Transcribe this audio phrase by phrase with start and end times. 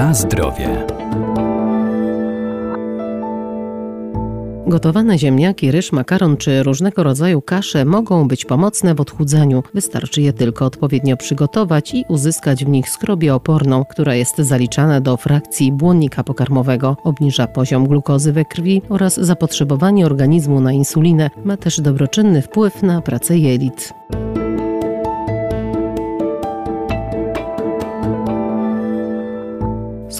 [0.00, 0.86] Na zdrowie.
[4.66, 9.62] Gotowane ziemniaki, ryż, makaron czy różnego rodzaju kasze mogą być pomocne w odchudzaniu.
[9.74, 15.16] Wystarczy je tylko odpowiednio przygotować i uzyskać w nich skrobię oporną, która jest zaliczana do
[15.16, 16.96] frakcji błonnika pokarmowego.
[17.04, 21.30] Obniża poziom glukozy we krwi oraz zapotrzebowanie organizmu na insulinę.
[21.44, 23.92] Ma też dobroczynny wpływ na pracę jelit.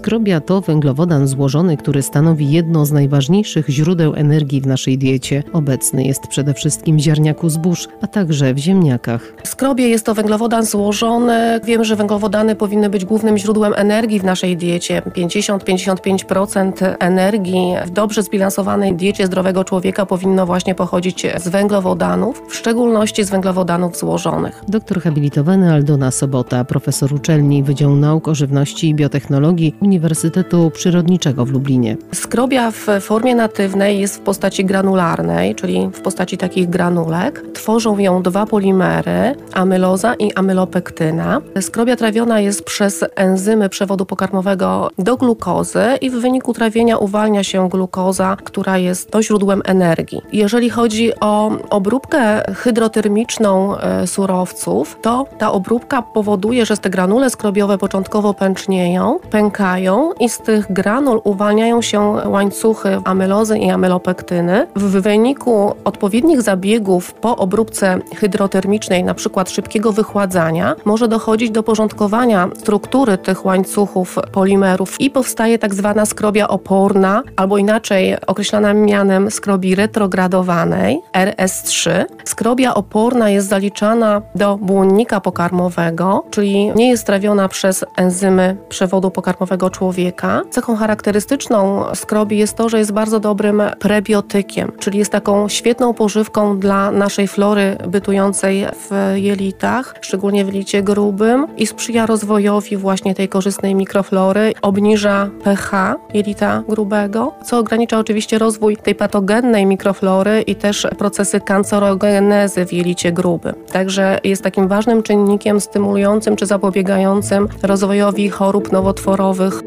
[0.00, 5.42] Skrobia to węglowodan złożony, który stanowi jedno z najważniejszych źródeł energii w naszej diecie.
[5.52, 9.32] Obecny jest przede wszystkim w ziarniaku zbóż, a także w ziemniakach.
[9.44, 11.60] Skrobie jest to węglowodan złożony.
[11.64, 15.02] Wiemy, że węglowodany powinny być głównym źródłem energii w naszej diecie.
[15.06, 23.24] 50-55% energii w dobrze zbilansowanej diecie zdrowego człowieka powinno właśnie pochodzić z węglowodanów, w szczególności
[23.24, 24.62] z węglowodanów złożonych.
[24.68, 31.50] Doktor habilitowany Aldona Sobota, profesor uczelni Wydziału Nauk o Żywności i Biotechnologii Uniwersytetu Przyrodniczego w
[31.50, 31.96] Lublinie.
[32.14, 37.42] Skrobia w formie natywnej jest w postaci granularnej, czyli w postaci takich granulek.
[37.54, 41.40] Tworzą ją dwa polimery, amyloza i amylopektyna.
[41.60, 47.68] Skrobia trawiona jest przez enzymy przewodu pokarmowego do glukozy i w wyniku trawienia uwalnia się
[47.68, 50.20] glukoza, która jest to źródłem energii.
[50.32, 57.78] Jeżeli chodzi o obróbkę hydrotermiczną e, surowców, to ta obróbka powoduje, że te granule skrobiowe
[57.78, 59.79] początkowo pęcznieją, pękają,
[60.20, 64.66] i z tych granul uwalniają się łańcuchy amylozy i amylopektyny.
[64.76, 72.48] W wyniku odpowiednich zabiegów po obróbce hydrotermicznej, na przykład szybkiego wychładzania, może dochodzić do porządkowania
[72.58, 79.74] struktury tych łańcuchów polimerów i powstaje tak zwana skrobia oporna, albo inaczej określana mianem skrobi
[79.74, 82.04] retrogradowanej, RS3.
[82.24, 89.69] Skrobia oporna jest zaliczana do błonnika pokarmowego, czyli nie jest trawiona przez enzymy przewodu pokarmowego
[89.70, 90.42] człowieka.
[90.50, 96.58] Cechą charakterystyczną skrobi jest to, że jest bardzo dobrym prebiotykiem, czyli jest taką świetną pożywką
[96.58, 103.28] dla naszej flory bytującej w jelitach, szczególnie w jelicie grubym i sprzyja rozwojowi właśnie tej
[103.28, 110.86] korzystnej mikroflory, obniża pH jelita grubego, co ogranicza oczywiście rozwój tej patogennej mikroflory i też
[110.98, 113.54] procesy kancerogenezy w jelicie grubym.
[113.72, 119.59] Także jest takim ważnym czynnikiem stymulującym czy zapobiegającym rozwojowi chorób nowotworowych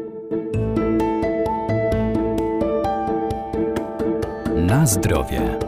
[4.66, 5.58] Na zdrowie.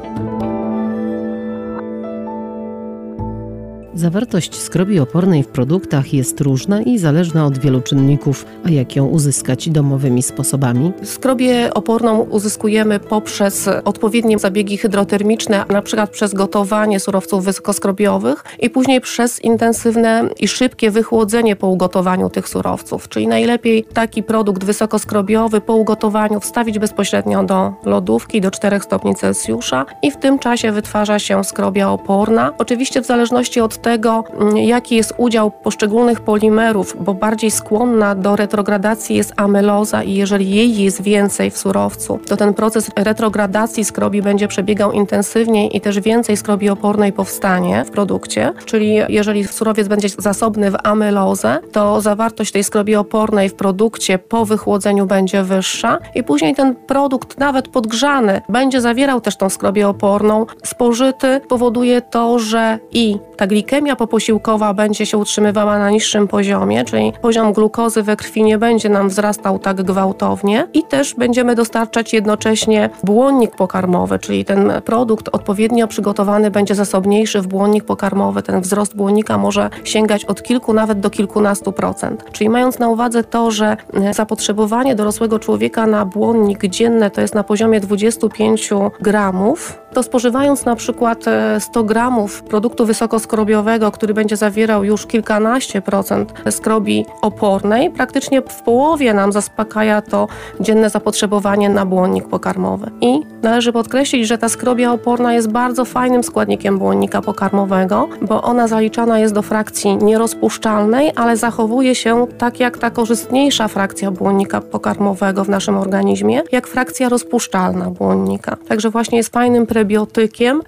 [3.97, 9.07] Zawartość skrobi opornej w produktach jest różna i zależna od wielu czynników, a jak ją
[9.07, 10.93] uzyskać domowymi sposobami?
[11.03, 19.01] Skrobię oporną uzyskujemy poprzez odpowiednie zabiegi hydrotermiczne, na przykład przez gotowanie surowców wysokoskrobiowych i później
[19.01, 23.09] przez intensywne i szybkie wychłodzenie po ugotowaniu tych surowców.
[23.09, 29.87] Czyli najlepiej taki produkt wysokoskrobiowy po ugotowaniu wstawić bezpośrednio do lodówki do 4 stopni Celsjusza
[30.03, 32.53] i w tym czasie wytwarza się skrobia oporna.
[32.59, 38.37] Oczywiście w zależności od tego, mm, jaki jest udział poszczególnych polimerów, bo bardziej skłonna do
[38.37, 44.23] retrogradacji jest amyloza i jeżeli jej jest więcej w surowcu, to ten proces retrogradacji skrobi
[44.23, 48.53] będzie przebiegał intensywniej i też więcej skrobi opornej powstanie w produkcie.
[48.65, 54.45] Czyli jeżeli surowiec będzie zasobny w amylozę, to zawartość tej skrobi opornej w produkcie po
[54.45, 60.47] wychłodzeniu będzie wyższa i później ten produkt nawet podgrzany będzie zawierał też tą skrobię oporną.
[60.65, 66.85] Spożyty powoduje to, że i ta glikemia glikemia poposiłkowa będzie się utrzymywała na niższym poziomie,
[66.85, 72.13] czyli poziom glukozy we krwi nie będzie nam wzrastał tak gwałtownie i też będziemy dostarczać
[72.13, 78.43] jednocześnie błonnik pokarmowy, czyli ten produkt odpowiednio przygotowany będzie zasobniejszy w błonnik pokarmowy.
[78.43, 82.25] Ten wzrost błonnika może sięgać od kilku nawet do kilkunastu procent.
[82.33, 83.77] Czyli mając na uwadze to, że
[84.11, 88.71] zapotrzebowanie dorosłego człowieka na błonnik dzienne to jest na poziomie 25
[89.01, 91.25] gramów, to spożywając na przykład
[91.59, 93.47] 100 gramów produktu wysokoskrobionego
[93.93, 100.29] który będzie zawierał już kilkanaście procent skrobi opornej, praktycznie w połowie nam zaspokaja to
[100.61, 102.91] dzienne zapotrzebowanie na błonnik pokarmowy.
[103.01, 108.69] I należy podkreślić, że ta skrobia oporna jest bardzo fajnym składnikiem błonnika pokarmowego, bo ona
[108.69, 115.45] zaliczana jest do frakcji nierozpuszczalnej, ale zachowuje się tak jak ta korzystniejsza frakcja błonnika pokarmowego
[115.45, 118.57] w naszym organizmie, jak frakcja rozpuszczalna błonnika.
[118.69, 119.86] Także właśnie jest fajnym prebiotykiem,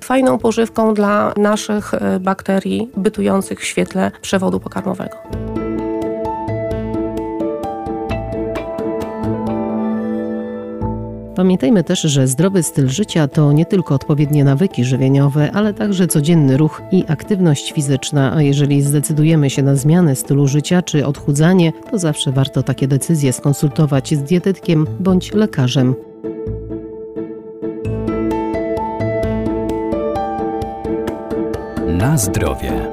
[0.00, 5.17] fajną pożywką dla naszych e, bakterii bytujących w świetle przewodu pokarmowego.
[11.38, 16.56] Pamiętajmy też, że zdrowy styl życia to nie tylko odpowiednie nawyki żywieniowe, ale także codzienny
[16.56, 21.99] ruch i aktywność fizyczna, a jeżeli zdecydujemy się na zmianę stylu życia czy odchudzanie, to
[21.99, 25.94] zawsze warto takie decyzje skonsultować z dietetkiem bądź lekarzem.
[31.98, 32.90] Na zdrowie.